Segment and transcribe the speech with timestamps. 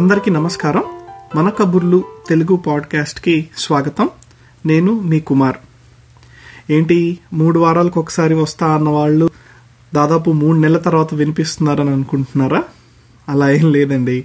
[0.00, 0.84] అందరికీ నమస్కారం.
[1.34, 4.08] మన కబుర్లు తెలుగు పాడ్కాస్ట్కి స్వాగతం.
[4.66, 5.56] నేను మీ కుమార్.
[6.70, 9.30] ఏంటి మూడు వారాలకు ఒకసారి వస్తా అన్న వాళ్ళు
[9.94, 12.62] దాదాపు మూడు నెలల తర్వాత వినిపిస్తున్నారని అనుకుంటున్నారా?
[13.28, 14.24] అలా ఏం లేదండి.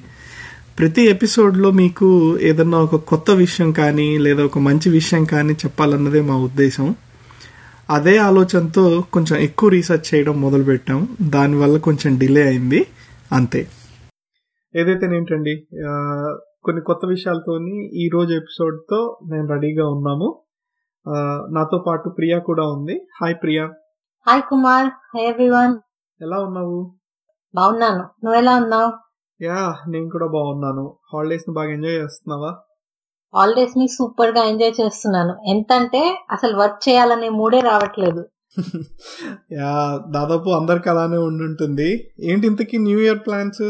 [0.80, 6.38] ప్రతి ఎపిసోడ్లో మీకు ఏదన్నా ఒక కొత్త విషయం కానీ లేదా ఒక మంచి విషయం కానీ చెప్పాలన్నదే మా
[6.38, 6.96] ఉద్దేశం.
[7.90, 11.08] అదే ఆలోచనతో కొంచెం ఎక్కువ రీసెర్చ్ చేయడం మొదలుపెట్టాం.
[11.22, 12.86] దానివల్ల కొంచెం డిలే అయింది.
[13.32, 13.68] అంతే.
[14.76, 15.54] ఏదైతే ఏంటండి
[16.66, 17.76] కొన్ని కొత్త విషయాలతోని
[18.06, 20.42] ఈ రోజు ఎపిసోడ్తో మేము రెడీగా ఉన్నాము.
[21.54, 22.96] నాతో పాటు ప్రియా కూడా ఉంది.
[23.22, 23.66] Hi Priya.
[24.28, 25.76] Hi Kumar hi everyone
[26.22, 26.80] ఎలా ఉన్నావు?
[27.56, 28.04] బాగున్నాను.
[28.24, 28.90] నువ్వు ఎలా ఉన్నావు?
[29.40, 30.86] యా నేను కూడా బాగున్నాను.
[31.14, 32.52] హాలిడేస్ని బాగా ఎంజాయ్ చేస్తున్నావా?
[33.34, 35.34] హాలిడేస్ని సూపర్గా ఎంజాయ్ చేస్తున్నాను.
[35.48, 38.24] ఎంత అంటే అసలు వర్క్ చేయాలనే మూడే రావట్లేదు.
[39.52, 39.72] యా
[40.12, 41.90] దాదాపు అందరికి అలానే ఉండుంటుంది.
[42.20, 43.66] ఏంటి ఇంతకీ new year plans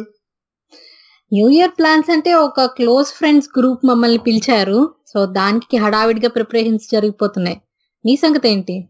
[1.33, 4.93] new year plans అంటే ఒక క్లోజ్ ఫ్రెండ్స్ గ్రూప్ మమ్మల్ని పిలిచారు.
[5.07, 7.61] సో దానికి హడావిడిగా ప్రిపరేషన్స్ జరిగిపోతున్నాయి.
[8.05, 8.89] నీ సంగతి ఏంటి?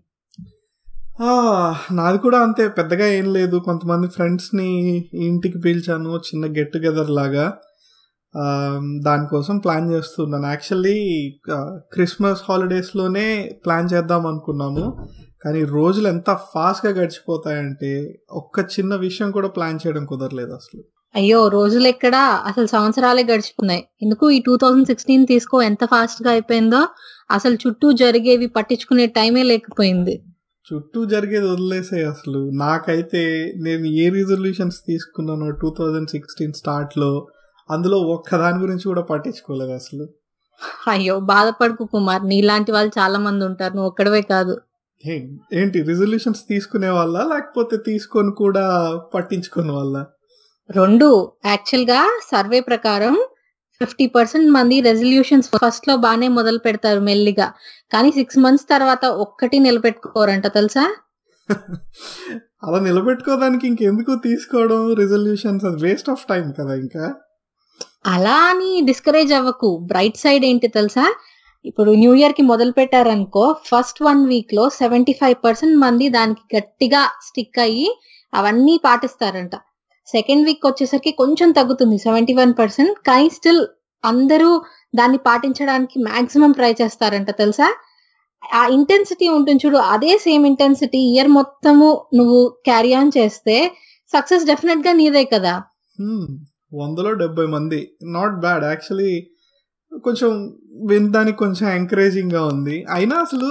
[1.92, 2.68] నాది కూడా అంతే.
[2.68, 3.58] పెద్దగా ఏం లేదు.
[3.58, 4.70] కొంతమంది ఫ్రెండ్స్ని
[5.14, 6.18] ఇంటికి పిలిచాను.
[6.18, 7.58] చిన్న గెట్ టుగెదర్ లాగా.
[9.04, 10.48] దానికోసం ప్లాన్ చేస్తున్నాను.
[10.48, 10.96] యాక్చువల్లీ
[11.94, 15.08] క్రిస్మస్ హాలిడేస్లోనే ప్లాన్ చేద్దాం అనుకున్నాము.
[15.46, 20.84] కానీ రోజులు ఎంత ఫాస్ట్గా గడిచిపోతాయంటే ఒక్క చిన్న విషయం కూడా ప్లాన్ చేయడం కుదరలేదు అసలు.
[21.16, 22.22] అయ్యో రోజులు ఎక్కడా?
[22.46, 25.62] అసలు సంవత్సరాలే గడిచిపోతున్నాయి ఎందుకు ఈ టూ థౌజండ్ సిక్స్టీన్ తీసుకో?
[25.62, 26.88] ఎంత ఫాస్ట్గా అయిపోయిందో?
[27.32, 30.16] అసలు చుట్టూ జరిగేవి పట్టించుకునే టైమే లేకపోయింది.
[30.68, 32.50] చుట్టూ జరిగేది వదిలేసే అసలు.
[32.54, 37.28] నాకైతే నేను ఏ రిజల్యూషన్స్ తీసుకున్నానో టూ థౌజండ్ సిక్స్టీన్ స్టార్ట్లో
[37.70, 40.08] అందులో ఒక్క దాని గురించి కూడా పట్టించుకోలేదు అసలు.
[40.88, 42.26] అయ్యో బాధపడుకు కుమార్.
[42.26, 43.74] నీలాంటి వాళ్ళు చాలా మంది ఉంటారు.
[43.74, 44.58] నువ్వు ఒక్కడవే కాదు.
[45.54, 45.82] ఏంటి?
[45.82, 47.18] రిజల్యూషన్స్ తీసుకునే వాళ్ళ?
[47.34, 48.66] లేకపోతే తీసుకొని కూడా
[49.14, 49.96] పట్టించుకునే వాళ్ళ?
[50.70, 51.08] రెండు
[51.46, 52.00] యాక్చువల్గా
[52.32, 53.16] సర్వే ప్రకారం
[53.82, 57.54] ఫిఫ్టీ పర్సెంట్ మంది రెజల్యూషన్స్ ఫస్ట్లో బాగానే మొదలు పెడతారు మెల్లిగా.
[57.94, 60.86] కానీ సిక్స్ మంత్స్ తర్వాత ఒక్కటి నిలబెట్టుకోరంట తెలుసా?
[62.64, 67.04] అలా నిలబెట్టుకోవడానికి ఇంకెందుకు తీసుకోవడం రిజల్యూషన్స్ అది వేస్ట్ ఆఫ్ టైం కదా ఇంకా.
[68.06, 69.78] అలా అని డిస్కరేజ్ అవ్వకు.
[69.78, 71.06] బ్రైట్ సైడ్ ఏంటి తెలుసా?
[71.66, 77.60] ఇప్పుడు న్యూ ఇయర్కి మొదలు పెట్టారనుకో ఫస్ట్ వన్ వీక్లో సెవెంటీ ఫైవ్ పర్సెంట్ మంది దానికి గట్టిగా స్టిక్
[77.60, 77.88] అయ్యి
[78.34, 79.56] అవన్నీ పాటిస్తారంట.
[80.08, 82.96] సెకండ్ వీక్ వచ్చేసరికి కొంచెం తగ్గుతుంది సెవెంటీ వన్ పర్సెంట్.
[83.08, 83.64] కానీ స్టిల్
[84.04, 84.50] అందరూ
[85.00, 87.68] దాన్ని పాటించడానికి మాక్సిమం ట్రై చేస్తారంట తెలుసా?
[88.44, 93.56] ఆ ఇంటెన్సిటీ ఉంటుంది చూడు అదే సేమ్ ఇంటెన్సిటీ ఇయర్ మొత్తము నువ్వు క్యారీ ఆన్ చేస్తే
[94.14, 95.54] సక్సెస్ డెఫినెట్గా నీదే కదా.
[96.82, 97.80] వందలో డెబ్బై మంది.
[98.18, 99.14] నాట్ బ్యాడ్ యాక్చువల్లీ
[100.06, 100.32] కొంచెం
[100.92, 102.78] వినడానికి కొంచెం ఎంకరేజింగ్గా ఉంది.
[102.96, 103.50] అయినా అసలు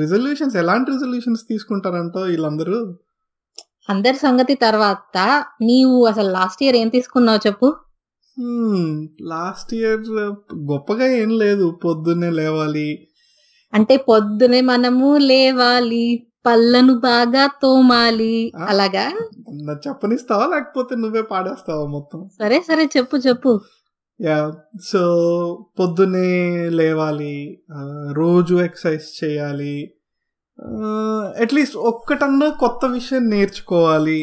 [0.00, 2.78] రిజల్యూషన్స్ ఎలాంటి రిజల్యూషన్స్ తీసుకుంటారంటో వీళ్ళందరూ
[3.88, 5.16] అందరి సంగతి తర్వాత
[5.62, 7.68] నీవు అసలు లాస్ట్ ఇయర్ ఏం తీసుకున్నావు చెప్పు?
[9.22, 10.00] లాస్ట్ ఇయర్
[10.54, 13.08] గొప్పగా ఏం లేదు పొద్దున్నే లేవాలి.
[13.72, 16.04] అంటే పొద్దునే మనము లేవాలి
[16.46, 18.52] పళ్ళను బాగా తోమాలి?
[18.68, 19.04] అలాగా?
[19.88, 22.28] చెప్పనిస్తావా లేకపోతే నువ్వే పాడేస్తావా మొత్తం?
[22.38, 23.60] సరే సరే చెప్పు చెప్పు.
[24.20, 24.38] యా
[24.90, 25.02] సో
[25.80, 26.28] పొద్దున్నే
[26.70, 27.36] లేవాలి
[28.12, 29.76] రోజు ఎక్సర్సైజ్ చేయాలి
[31.40, 34.20] అట్లీస్ట్ ఒక్కటన్నా కొత్త విషయం నేర్చుకోవాలి.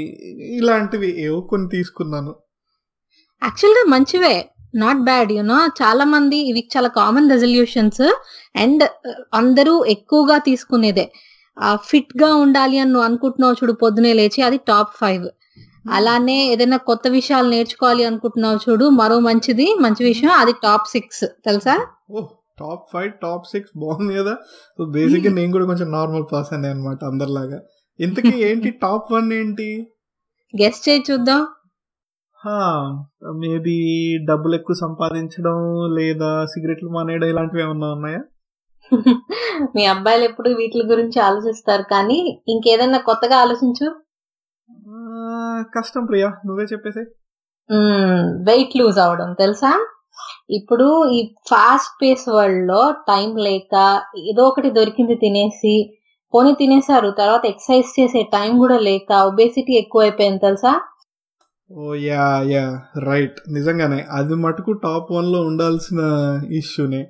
[0.58, 2.36] ఇలాంటివి ఏవో కొన్ని తీసుకున్నాను.
[3.44, 4.50] యాక్చువల్గా మంచివే.
[4.76, 8.02] నాట్ బ్యాడ్ యునో చాలా మంది ఇవి చాలా కామన్ రెజల్యూషన్స్
[8.56, 8.84] అండ్
[9.34, 11.06] అందరూ ఎక్కువగా తీసుకునేదే.
[11.86, 15.28] ఫిట్గా ఉండాలి అని నువ్వు అనుకుంటున్నావు చూడు పొద్దునే లేచి అది టాప్ ఫైవ్
[15.92, 21.76] అలానే ఏదైనా కొత్త విషయాలు నేర్చుకోవాలి అనుకుంటున్నావు చూడు మరో మంచిది మంచి విషయం అది టాప్ సిక్స్ తెలుసా?
[22.60, 24.34] టాప్ ఫైవ్ టాప్ సిక్స్ బాగుంది కదా.
[24.78, 27.60] సో బేసిక్గా నేను కూడా కొంచెం నార్మల్ పర్సన్ అనమాట అందరిలాగా.
[28.00, 28.70] ఇంతకీ ఏంటి?
[28.82, 29.70] టాప్ వన్ ఏంటి?
[30.54, 31.42] గెస్ట్ చేయి చూద్దాం.
[33.40, 33.78] మేబీ
[34.30, 35.58] డబ్బులు ఎక్కువ సంపాదించడం
[35.96, 38.22] లేదా సిగరెట్లు మానేయడం ఇలాంటివి ఏమన్నా ఉన్నాయా?
[39.76, 43.88] మీ అబ్బాయిలు ఎప్పుడు వీటి గురించి ఆలోచిస్తారు కానీ ఇంకేదైనా కొత్తగా ఆలోచించు.
[45.76, 47.04] కష్టం ప్రియా నువ్వే చెప్పేసి
[48.44, 49.72] వెయిట్ లూజ్ అవడం తెలుసా?
[50.50, 51.20] ఇప్పుడు ఈ
[51.50, 53.74] ఫాస్ట్ పేస్ వరల్డ్లో టైం లేక
[54.30, 55.76] ఏదో ఒకటి దొరికింది తినేసి
[56.34, 60.74] పోనీ తినేసారు తర్వాత ఎక్సర్సైజ్ చేసే టైం కూడా లేక ఒబేసిటీ ఎక్కువ అయిపోయింది తెలుసా?
[61.70, 62.64] ఓ యా యా
[63.08, 66.02] రైట్ నిజంగానే అది మటుకు టాప్ వన్లో ఉండాల్సిన
[66.60, 67.02] ఇష్యూనే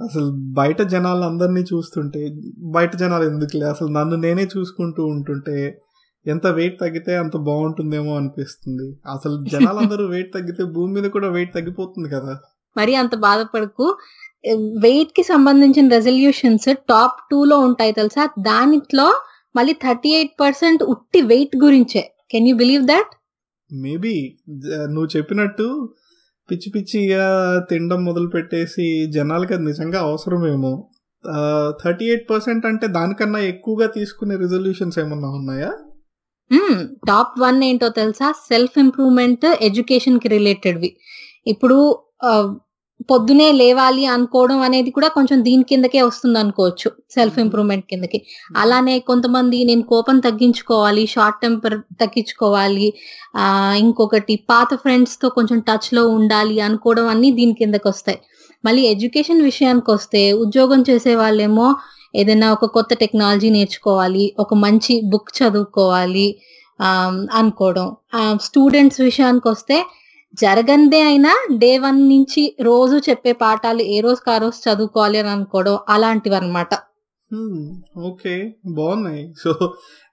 [0.00, 2.20] అసలు బయట జనాలు అందరినీ చూస్తుంటే
[2.76, 3.66] బయట జనాలు ఎందుకులే?
[3.66, 5.56] అసలు నన్ను నేనే చూసుకుంటూ ఉంటుంటే
[6.26, 8.86] ఎంత వెయిట్ తగ్గితే అంత బాగుంటుందేమో అనిపిస్తుంది.
[9.14, 12.34] అసలు జనాలందరూ వెయిట్ తగ్గితే భూమి మీద కూడా వెయిట్ తగ్గిపోతుంది కదా.
[12.76, 13.86] మరి అంత బాధపడకు.
[14.84, 18.24] వెయిట్కి సంబంధించిన రెజల్యూషన్స్ టాప్ టూ లో ఉంటాయి తెలుసా?
[18.48, 19.08] దానిట్లో
[19.56, 22.02] మళ్ళీ థర్టీ ఎయిట్ పర్సెంట్ ఉట్టి వెయిట్ గురించే.
[22.32, 23.12] Can you believe that
[23.70, 24.16] maybe
[24.94, 25.66] నువ్వు చెప్పినట్టు
[26.48, 27.24] పిచ్చి పిచ్చిగా
[27.70, 28.86] తినడం మొదలు పెట్టేసి
[29.16, 30.72] జనాలకి అది నిజంగా అవసరమేమో.
[31.82, 35.70] థర్టీ ఎయిట్ పర్సెంట్ అంటే దానికన్నా ఎక్కువగా తీసుకునే రిజల్యూషన్స్ ఏమన్నా ఉన్నాయా?
[37.08, 38.28] టాప్ వన్ ఏంటో తెలుసా?
[38.48, 40.90] సెల్ఫ్ ఇంప్రూవ్మెంట్ ఎడ్యుకేషన్కి రిలేటెడ్వి.
[41.46, 41.78] ఇప్పుడు
[43.10, 48.18] పొద్దునే లేవాలి అనుకోవడం అనేది కూడా కొంచెం దీని కిందకే వస్తుంది అనుకోవచ్చు సెల్ఫ్ ఇంప్రూవ్మెంట్ కిందకి.
[48.56, 52.86] అలానే కొంతమంది నేను కోపం తగ్గించుకోవాలి షార్ట్ టెంపర్ తగ్గించుకోవాలి
[53.36, 53.46] ఆ
[53.82, 58.20] ఇంకొకటి పాత ఫ్రెండ్స్తో కొంచెం టచ్లో ఉండాలి అనుకోవడం అన్ని దీని కిందకి వస్తాయి
[58.64, 61.66] మళ్ళీ ఎడ్యుకేషన్ విషయానికి వస్తే ఉద్యోగం చేసే వాళ్ళేమో
[62.14, 66.28] ఏదైనా ఒక కొత్త టెక్నాలజీ నేర్చుకోవాలి ఒక మంచి బుక్ చదువుకోవాలి
[67.40, 67.86] అనుకోవడం.
[68.46, 69.76] స్టూడెంట్స్ విషయానికి వస్తే
[70.34, 71.32] జరగందే అయినా
[71.62, 76.72] డే వన్ నుంచి రోజు చెప్పే పాఠాలు ఏ రోజుకి ఆ రోజు చదువుకోవాలి అని అనుకోవడం అలాంటివి అనమాట
[78.08, 78.34] ఓకే
[78.78, 79.22] బాగున్నాయి.
[79.42, 79.50] సో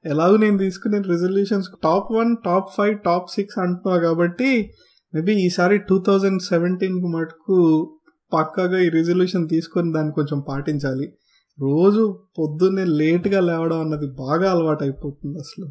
[0.06, 4.52] ఎలాగో నేను తీసుకునే resolutions top one top five top six అంటున్నావు కాబట్టి
[5.14, 7.58] మేబీ ఈసారి టూ థౌజండ్ సెవెంటీన్ మటుకు
[8.32, 11.08] పక్కాగా ఈ రిజల్యూషన్ తీసుకొని దాన్ని కొంచెం పాటించాలి.
[11.60, 12.04] రోజు
[12.40, 15.68] పొద్దున్నే లేట్గా లేవడం అన్నది బాగా అలవాటు అయిపోతుంది అసలు.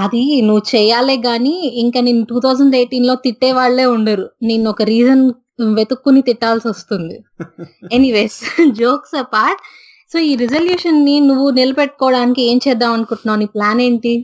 [0.00, 4.30] అది నువ్వు చేయాలే గాని ఇంకా నేను టూ థౌజండ్ ఎయిటీన్లో తిట్టే వాళ్ళే ఉండరు.
[4.42, 5.22] నేను ఒక రీజన్
[5.74, 7.16] వెతుక్కుని తిట్టాల్సి వస్తుంది.
[7.92, 8.38] ఎనీవేస్
[8.72, 9.60] జోక్స్ అపార్ట్
[10.12, 13.38] సో ఈ రిజల్యూషన్ని నువ్వు నిలబెట్టుకోవడానికి ఏం చేద్దాం అనుకుంటున్నావు?
[13.38, 14.14] నీ ప్లాన్ ఏంటి?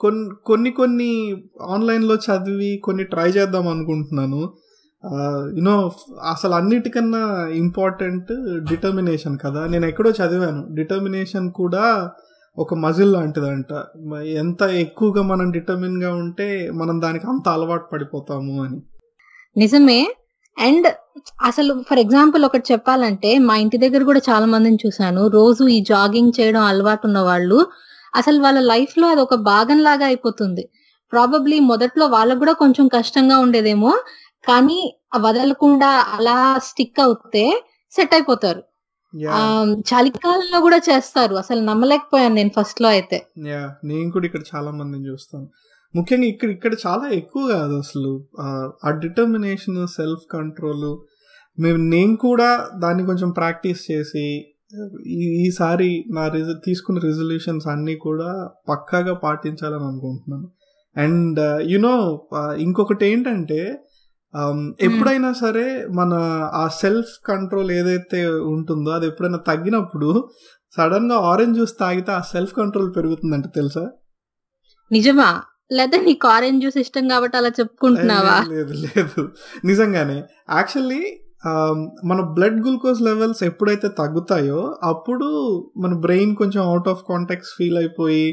[0.00, 1.10] కొన్ని కొన్ని కొన్ని
[1.68, 4.40] ఆన్లైన్లో చదివి కొన్ని ట్రై చేద్దాం అనుకుంటున్నాను.
[5.56, 5.90] యునో
[6.30, 8.32] అసలు అన్నిటికన్నా ఇంపార్టెంట్
[8.64, 9.66] డిటర్మినేషన్ కదా.
[9.66, 10.74] నేను ఎక్కడో చదివాను.
[10.74, 12.10] డిటర్మినేషన్ కూడా
[12.58, 13.84] ఒక మజిల్ లాంటిదంట.
[14.26, 18.82] ఎంత ఎక్కువగా మనం డిటర్మిన్గా ఉంటే మనం దానికి అంత అలవాటు పడిపోతాము అని.
[19.56, 20.14] నిజమే.
[20.58, 20.86] అండ్
[21.42, 25.26] అసలు ఫర్ ఎగ్జాంపుల్ ఒకటి చెప్పాలంటే మా ఇంటి దగ్గర కూడా చాలా మందిని చూశాను.
[25.26, 27.66] రోజు ఈ జాగింగ్ చేయడం అలవాటు ఉన్న వాళ్ళు
[28.16, 30.68] అసలు వాళ్ళ లైఫ్లో అది ఒక భాగం లాగా అయిపోతుంది.
[31.12, 33.98] ప్రాబబ్లీ మొదట్లో వాళ్ళకు కూడా కొంచెం కష్టంగా ఉండేదేమో.
[34.48, 38.62] కానీ వదలకుండా అలా స్టిక్ అవుతే సెట్ అయిపోతారు.
[39.80, 41.34] చలికాలంలో కూడా చేస్తారు.
[41.34, 43.26] అసలు నమ్మలేకపోయాను నేను ఫస్ట్లో అయితే
[43.84, 45.48] నేను కూడా ఇక్కడ చాలా మందిని చూస్తాను.
[45.96, 48.24] ముఖ్యంగా ఇక్కడ ఇక్కడ చాలా ఎక్కువ కాదు అసలు.
[48.40, 50.96] ఆ, డిటర్మినేషన్ సెల్ఫ్ కంట్రోల్
[51.60, 54.54] మేము నేను కూడా దాన్ని కొంచెం ప్రాక్టీస్ చేసి
[55.14, 60.50] ఈసారి నా రిజ తీసుకున్న రిజల్యూషన్స్ అన్నీ కూడా పక్కాగా పాటించాలని అనుకుంటున్నాను.
[60.96, 62.22] అండ్ యునో
[62.58, 63.84] ఇంకొకటి ఏంటంటే
[64.80, 66.12] ఎప్పుడైనా సరే మన
[66.54, 70.28] ఆ సెల్ఫ్ కంట్రోల్ ఏదైతే ఉంటుందో అది ఎప్పుడైనా తగ్గినప్పుడు
[70.76, 73.84] సడన్గా ఆరెంజ్ జ్యూస్ తాగితే ఆ సెల్ఫ్ కంట్రోల్ పెరుగుతుందంట తెలుసా?
[74.92, 75.42] నిజమా?
[75.72, 78.44] లేదా నీకు ఆరెంజ్ జ్యూస్ ఇష్టం కాబట్టి అలా చెప్పుకుంటున్నావా?
[78.48, 79.22] లేదు లేదు
[79.64, 80.18] నిజంగానే.
[80.54, 81.02] యాక్చువల్లీ
[82.04, 85.26] మన బ్లడ్ గ్లూకోజ్ లెవెల్స్ ఎప్పుడైతే తగ్గుతాయో అప్పుడు
[85.76, 88.24] మన బ్రెయిన్ కొంచెం అవుట్ ఆఫ్ కాంటాక్ట్స్ ఫీల్ అయిపోయి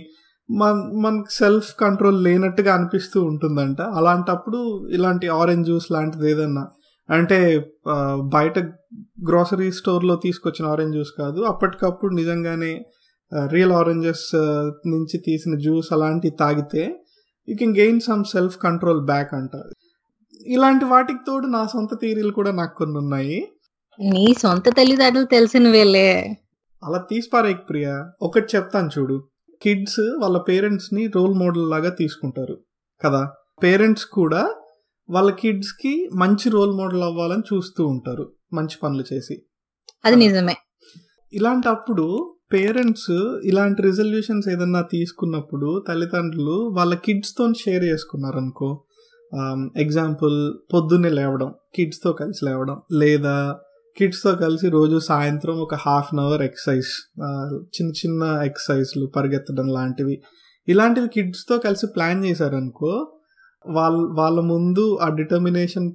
[0.50, 0.71] మన
[1.03, 3.81] మనకు సెల్ఫ్ కంట్రోల్ లేనట్టుగా అనిపిస్తూ ఉంటుందంట.
[3.81, 6.68] అలాంటప్పుడు ఇలాంటి ఆరెంజ్ జ్యూస్ లాంటిది ఏదన్నా
[7.09, 7.69] అంటే
[8.33, 8.59] బయట
[9.30, 12.86] గ్రాసరీ స్టోర్లో తీసుకొచ్చిన ఆరెంజ్ జ్యూస్ కాదు అప్పటికప్పుడు నిజంగానే
[13.47, 14.36] రియల్ ఆరెంజెస్
[14.88, 17.03] నుంచి తీసిన జ్యూస్ అలాంటివి తాగితే
[17.50, 19.50] you can gain some self control back అంట.
[20.47, 23.47] ఇలాంటి వాటికి తోడు నా సొంత థీరీలు కూడా నాకు కొన్ని ఉన్నాయి.
[24.00, 26.38] నీ సొంత తెలివితేటలు తెలిసినవేలే
[26.83, 28.12] అలా తీసిపారేక్ ప్రియా.
[28.21, 29.24] ఒకటి చెప్తాను చూడు.
[29.62, 32.57] కిడ్స్ వాళ్ళ పేరెంట్స్ని రోల్ మోడల్ లాగా తీసుకుంటారు
[33.06, 33.31] కదా?
[33.64, 34.56] పేరెంట్స్ కూడా
[35.09, 39.42] వాళ్ళ కిడ్స్కి మంచి రోల్ మోడల్ అవ్వాలని చూస్తూ ఉంటారు మంచి పనులు చేసి.
[40.06, 40.56] అది నిజమే.
[41.33, 43.12] ఇలాంటప్పుడు పేరెంట్స్
[43.44, 48.85] ఇలాంటి రిజల్యూషన్స్ ఏదన్నా తీసుకున్నప్పుడు తల్లిదండ్రులు వాళ్ళ కిడ్స్తో షేర్ చేసుకున్నారు అనుకో
[49.78, 53.59] ఎగ్జాంపుల్ పొద్దున్నే లేవడం కిడ్స్తో కలిసి లేవడం లేదా
[53.97, 56.87] కిడ్స్తో కలిసి రోజు సాయంత్రం ఒక హాఫ్ అన్ అవర్ ఎక్సర్సైజ్
[57.59, 60.21] చిన్న చిన్న ఎక్సర్సైజ్లు పరిగెత్తడం లాంటివి.
[60.68, 63.19] ఇలాంటివి కిడ్స్తో కలిసి ప్లాన్ చేశారనుకో
[63.68, 65.94] వాళ్ళ వాళ్ళ ముందు ఆ డిటర్మినేషన్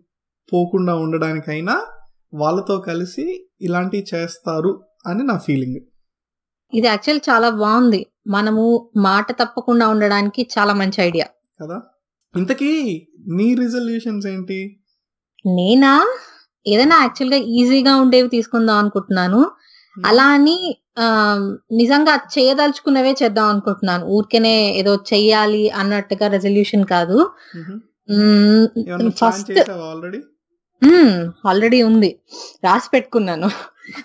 [0.52, 1.86] పోకుండా ఉండడానికైనా
[2.34, 5.76] వాళ్ళతో కలిసి ఇలాంటివి చేస్తారు అని నా ఫీలింగ్.
[6.74, 8.06] ఇది యాక్చువల్ చాలా బాగుంది.
[8.26, 11.26] మనము మాట తప్పకుండా ఉండడానికి చాలా మంచి ఐడియా.
[11.62, 11.82] కదా?
[12.36, 14.80] ఇంతకీ నీ రిజల్యూషన్స్ ఏంటి?
[15.46, 16.06] నేనా?
[16.66, 19.40] ఏదైనా యాక్చువల్గా ఈజీగా ఉండేవి తీసుకుందాం అనుకుంటున్నాను.
[19.96, 20.56] అలా అని
[20.98, 21.04] ఆ,
[21.72, 24.06] నిజంగా చేయదలుచుకున్నవే చేద్దాం అనుకుంటున్నాను.
[24.06, 27.18] ఊరికేనే ఏదో చెయ్యాలి అన్నట్టుగా రెజల్యూషన్ కాదు.
[29.20, 29.50] ఫస్ట్
[31.46, 32.10] ఆల్రెడీ ఉంది.
[32.64, 33.48] రాసి పెట్టుకున్నాను.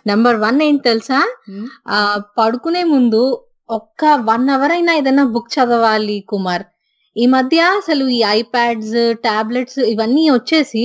[0.08, 1.20] నెంబర్ వన్ ఏంటి తెలుసా?
[1.88, 1.98] ఆ
[2.38, 3.22] పడుకునే ముందు
[3.70, 6.66] ఒక్క వన్ అవర్ అయినా ఏదైనా బుక్ చదవాలి కుమార్.
[7.16, 10.84] ఈ మధ్య అసలు ఈ ఐప్యాడ్స్ టాబ్లెట్స్ ఇవన్నీ వచ్చేసి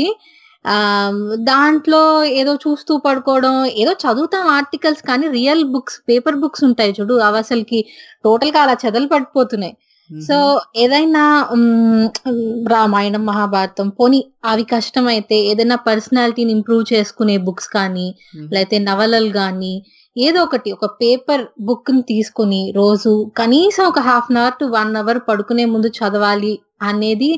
[1.45, 7.39] దాంట్లో ఏదో చూస్తూ పడుకోవడం ఏదో చదువుతాం ఆర్టికల్స్ కానీ రియల్ బుక్స్ పేపర్ బుక్స్ ఉంటాయి చూడు అవి
[7.39, 7.81] అసలుకి
[8.25, 9.75] టోటల్గా అలా చెదలు పడిపోతున్నాయి.
[10.11, 10.37] సో
[10.77, 11.23] ఏదైనా
[12.67, 18.07] రామాయణం మహాభారతం పోనీ అవి కష్టమైతే ఏదైనా పర్సనాలిటీని ఇంప్రూవ్ చేసుకునే బుక్స్ కానీ
[18.53, 19.75] లేకపోతే నవలలు కానీ
[20.17, 25.19] ఏదో ఒకటి ఒక పేపర్ బుక్ని తీసుకుని రోజు కనీసం ఒక half an hour to one hour
[25.29, 26.53] పడుకునే ముందు చదవాలి
[26.83, 27.31] అనేది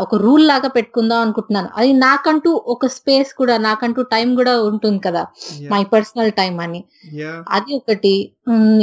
[0.00, 1.68] ఒక రూల్ లాగా పెట్టుకుందాం అనుకుంటున్నాను.
[1.76, 5.22] అది నాకంటూ ఒక స్పేస్ కూడా నాకంటూ టైం కూడా ఉంటుంది కదా
[5.72, 6.80] మై పర్సనల్ టైం అని.
[7.48, 8.14] అది ఒకటి.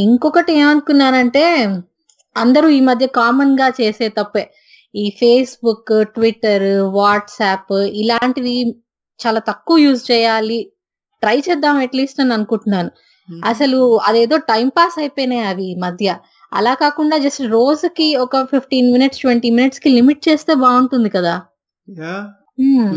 [0.07, 1.45] ఇంకొకటి ఏమనుకున్నానంటే
[2.36, 4.43] అందరూ ఈ మధ్య కామన్గా చేసే తప్పే.
[4.95, 6.67] ఈ ఫేస్బుక్ ట్విట్టర్
[7.00, 8.57] వాట్సాప్ ఇలాంటివి
[9.19, 10.59] చాలా తక్కువ యూజ్ చేయాలి.
[11.21, 12.91] ట్రై చేద్దాం అట్లీస్ట్ అని అనుకుంటున్నాను.
[13.47, 16.09] అసలు అదేదో టైం పాస్ అయిపోయినాయి అవి మధ్య.
[16.51, 21.36] అలా కాకుండా జస్ట్ రోజుకి ఒక ఫిఫ్టీన్ మినిట్స్ ట్వంటీ మినిట్స్కి లిమిట్ చేస్తే బాగుంటుంది కదా.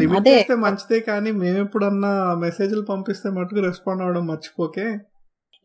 [0.01, 0.35] లిమిట్ అదే.
[0.35, 2.13] చేస్తే మంచిదే కానీ మేము ఎప్పుడన్నా
[2.45, 4.87] మెసేజ్లు పంపిస్తే మటుకు రెస్పాండ్ అవ్వడం మర్చిపోకే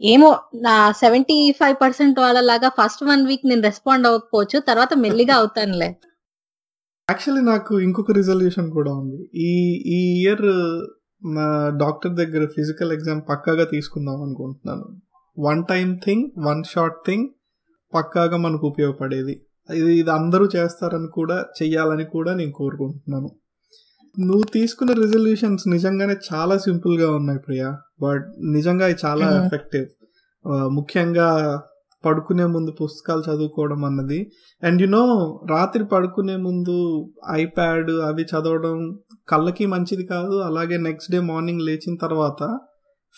[0.02, 0.30] ఏమో
[0.66, 5.90] నా సెవెంటీ ఫైవ్ పర్సెంట్ వాళ్ళలాగా ఫస్ట్ వన్ వీక్ నేను రెస్పాండ్ అవ్వకపోవచ్చు తర్వాత మెల్లిగా అవుతానులే.
[7.08, 9.18] యాక్చువల్లీ నాకు ఇంకొక రిజల్యూషన్ కూడా ఉంది.
[9.46, 9.52] ఈ
[9.96, 10.46] ఈ ఇయర్
[11.26, 14.86] నా డాక్టర్ దగ్గర ఫిజికల్ ఎగ్జామ్ పక్కాగా తీసుకుందాం అనుకుంటున్నాను.
[15.40, 17.28] One time thing one short thing
[17.94, 19.42] పక్కాగా మనకు ఉపయోగపడేది.
[19.70, 23.30] ఇది ఇది అందరూ చేస్తారని కూడా చెయ్యాలని కూడా నేను కోరుకుంటున్నాను.
[24.20, 29.46] నువ్వు తీసుకున్న రిజల్యూషన్స్ నిజంగానే చాలా సింపుల్గా ఉన్నాయి ప్రియా బట్ నిజంగా చాలా.
[29.46, 29.86] ఎఫెక్టివ్
[30.74, 31.30] ముఖ్యంగా
[32.06, 34.32] పడుకునే ముందు పుస్తకాలు చదువుకోవడం అన్నది.
[34.64, 35.04] అండ్ యు నో
[35.50, 36.76] రాత్రి పడుకునే ముందు
[37.32, 40.42] ఐప్యాడ్ అవి చదవడం కళ్ళకి మంచిది కాదు.
[40.42, 42.60] అలాగే నెక్స్ట్ డే మార్నింగ్ లేచిన తర్వాత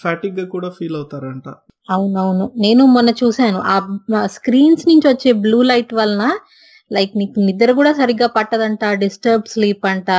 [0.02, 1.50] ఫ్యాటిక్గా కూడా ఫీల్ అవుతారంట.
[1.90, 2.52] అవునవును.
[2.58, 3.60] నేను మొన్న చూశాను.
[3.60, 6.38] ఆ స్క్రీన్స్ నుంచి వచ్చే బ్లూ లైట్ వలన
[6.92, 10.10] లైక్ నీకు నిద్ర కూడా సరిగ్గా పట్టదంట డిస్టర్బ్ స్లీప్ అంట.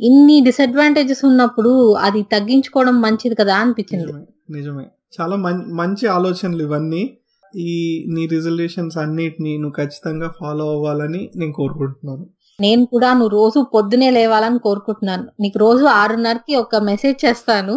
[0.00, 4.12] ఇన్ని డిసడ్వాంటేజెస్ ఉన్నప్పుడు అది తగ్గించుకోవడం మంచిది కదా అనిపించింది.
[4.50, 4.86] నిజమే
[5.20, 5.36] చాలా
[5.74, 7.18] మంచి ఆలోచనలు ఇవన్నీ.
[7.64, 7.72] ఈ
[8.14, 12.24] నీ రిజల్యూషన్స్ అన్నిటిని నువ్వు ఖచ్చితంగా ఫాలో అవ్వాలని నేను కోరుకుంటున్నాను.
[12.58, 15.24] నేను కూడా నువ్వు రోజు పొద్దునే లేవాలని కోరుకుంటున్నాను.
[15.40, 17.74] నీకు రోజు ఆరున్నరకి ఒక మెసేజ్ చేస్తాను.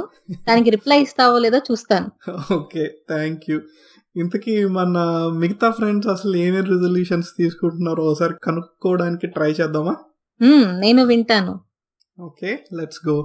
[0.48, 2.07] దానికి రిప్లై ఇస్తావో లేదో చూస్తాను.
[2.57, 3.57] ఓకే థ్యాంక్ యూ
[4.15, 4.98] ఇంతకీ మన
[5.41, 9.95] మిగతా ఫ్రెండ్స్ అసలు ఏమేమి రిజల్యూషన్స్ తీసుకుంటున్నారో ఒకసారి కనుక్కోవడానికి ట్రై చేద్దామా?
[10.83, 11.53] నేను వింటాను.
[12.17, 13.17] Okay let's go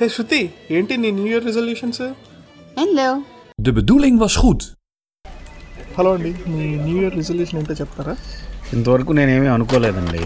[0.00, 2.02] hey Shruti ఏంటి నీ new year resolutions
[2.78, 3.08] Hallo.
[3.59, 4.61] De bedoeling was goed.
[5.97, 8.13] Hello అండి మీ న్యూ ఇయర్ రిజల్యూషన్ ఏంటో చెప్తారా
[8.75, 10.23] ఇంతవరకు నేనేమీ అనుకోలేదండి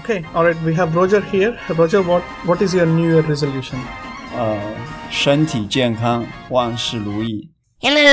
[0.00, 3.84] okay alright we have Roger here Roger what what is your new year resolution
[4.42, 4.42] 呃，
[5.20, 6.02] 身体健康，
[6.54, 7.32] 万事如意。
[7.82, 8.10] Hello.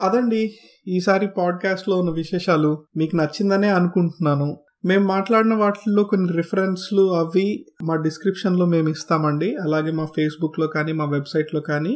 [0.00, 0.42] అదండి
[0.86, 4.48] ఈసారి పాడ్కాస్ట్లో ఉన్న విశేషాలు మీకు నచ్చిందనే అనుకుంటున్నాను
[4.83, 9.49] మేము మాట్లాడిన వాటిల్లో కొన్ని రిఫరెన్స్లు అవి మా డిస్క్రిప్షన్లో మేము ఇస్తామండి.
[9.55, 11.93] అలాగే మా ఫేస్బుక్లో కానీ మా వెబ్సైట్లో కానీ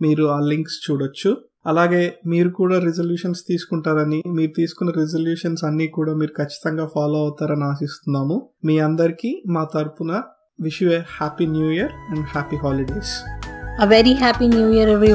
[0.00, 1.30] మీరు ఆ లింక్స్ చూడొచ్చు.
[1.66, 8.50] అలాగే మీరు కూడా రిజల్యూషన్స్ తీసుకుంటారని మీరు తీసుకున్న రిజల్యూషన్స్ అన్నీ కూడా మీరు ఖచ్చితంగా ఫాలో అవుతారని ఆశిస్తున్నాము.
[8.64, 10.22] మీ అందరికీ మా తరపున
[10.60, 13.12] wish you a happy new year and happy holidays
[13.82, 15.12] a very happy new year every